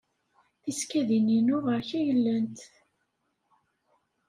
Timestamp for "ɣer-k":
1.65-1.89